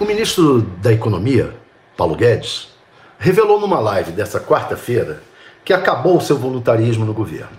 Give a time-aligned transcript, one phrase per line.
[0.00, 1.54] O ministro da Economia,
[1.96, 2.68] Paulo Guedes,
[3.16, 5.22] revelou numa live dessa quarta-feira
[5.64, 7.56] que acabou seu voluntarismo no governo.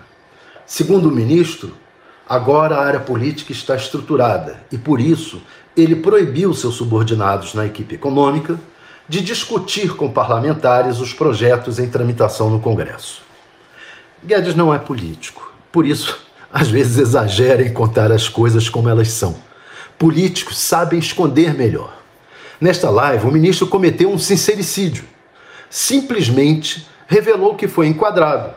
[0.66, 1.72] Segundo o ministro,
[2.28, 5.40] agora a área política está estruturada e, por isso,
[5.74, 8.60] ele proibiu seus subordinados na equipe econômica
[9.08, 13.22] de discutir com parlamentares os projetos em tramitação no Congresso.
[14.22, 16.18] Guedes não é político, por isso,
[16.52, 19.36] às vezes exagera em contar as coisas como elas são.
[19.98, 21.95] Políticos sabem esconder melhor.
[22.60, 25.04] Nesta live, o ministro cometeu um sincericídio.
[25.68, 28.54] Simplesmente revelou que foi enquadrado,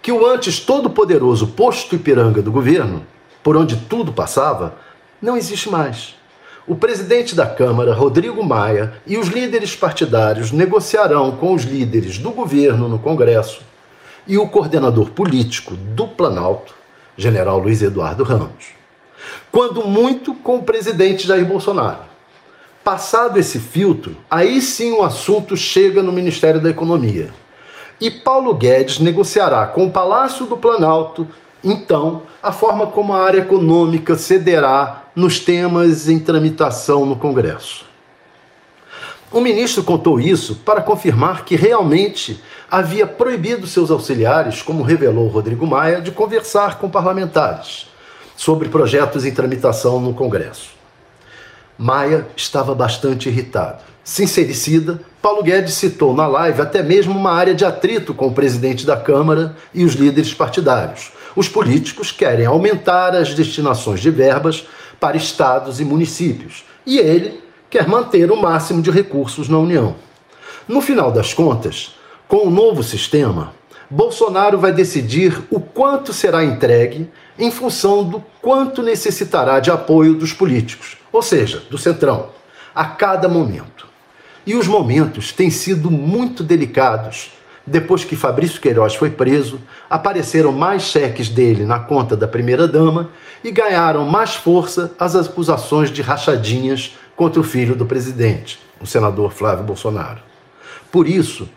[0.00, 3.04] que o antes todo-poderoso posto Ipiranga do governo,
[3.42, 4.76] por onde tudo passava,
[5.20, 6.14] não existe mais.
[6.66, 12.30] O presidente da Câmara, Rodrigo Maia, e os líderes partidários negociarão com os líderes do
[12.30, 13.62] governo no Congresso
[14.26, 16.74] e o coordenador político do Planalto,
[17.16, 18.68] general Luiz Eduardo Ramos.
[19.50, 22.09] Quando muito com o presidente Jair Bolsonaro.
[22.82, 27.30] Passado esse filtro, aí sim o assunto chega no Ministério da Economia.
[28.00, 31.28] E Paulo Guedes negociará com o Palácio do Planalto,
[31.62, 37.84] então, a forma como a área econômica cederá nos temas em tramitação no Congresso.
[39.30, 45.66] O ministro contou isso para confirmar que realmente havia proibido seus auxiliares, como revelou Rodrigo
[45.66, 47.86] Maia, de conversar com parlamentares
[48.34, 50.79] sobre projetos em tramitação no Congresso.
[51.82, 53.82] Maia estava bastante irritado.
[54.04, 58.84] Sincericida, Paulo Guedes citou na live até mesmo uma área de atrito com o presidente
[58.84, 61.10] da Câmara e os líderes partidários.
[61.34, 64.66] Os políticos querem aumentar as destinações de verbas
[65.00, 69.96] para estados e municípios, e ele quer manter o máximo de recursos na União.
[70.68, 71.94] No final das contas,
[72.28, 73.54] com o novo sistema,
[73.90, 80.32] Bolsonaro vai decidir o quanto será entregue em função do quanto necessitará de apoio dos
[80.32, 82.30] políticos ou seja, do Centrão,
[82.74, 83.86] a cada momento.
[84.46, 87.32] E os momentos têm sido muito delicados.
[87.66, 93.10] Depois que Fabrício Queiroz foi preso, apareceram mais cheques dele na conta da primeira-dama
[93.44, 99.32] e ganharam mais força as acusações de rachadinhas contra o filho do presidente, o senador
[99.32, 100.20] Flávio Bolsonaro.
[100.90, 101.48] Por isso,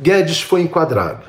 [0.00, 1.24] Guedes foi enquadrado.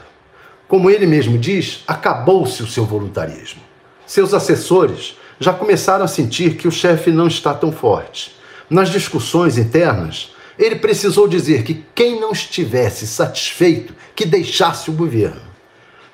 [0.72, 3.60] Como ele mesmo diz, acabou-se o seu voluntarismo.
[4.08, 8.34] Seus assessores já começaram a sentir que o chefe não está tão forte.
[8.70, 15.42] Nas discussões internas, ele precisou dizer que quem não estivesse satisfeito que deixasse o governo.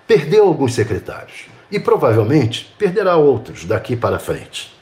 [0.07, 4.75] Perdeu alguns secretários e provavelmente perderá outros daqui para frente.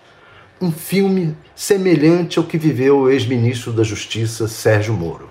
[0.62, 5.30] Um filme semelhante ao que viveu o ex-ministro da Justiça Sérgio Moro.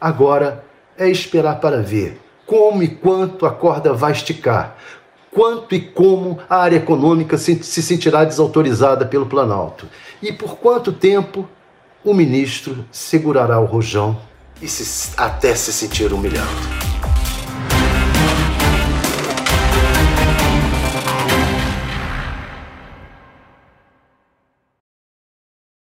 [0.00, 0.64] Agora
[0.98, 4.76] é esperar para ver como e quanto a corda vai esticar,
[5.30, 9.86] quanto e como a área econômica se, sentirá desautorizada pelo Planalto
[10.22, 11.46] e por quanto tempo
[12.04, 14.16] o ministro segurará o rojão
[14.62, 16.85] e se, até se sentir humilhado.